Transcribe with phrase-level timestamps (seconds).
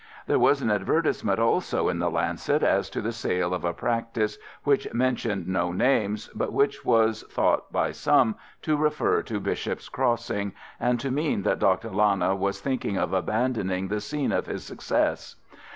[0.25, 4.39] There was an advertisement also in the Lancet as to the sale of a practice
[4.63, 10.53] which mentioned no names, but which was thought by some to refer to Bishop's Crossing,
[10.79, 11.91] and to mean that Dr.
[11.91, 15.35] Lana was thinking of abandoning the scene of his success.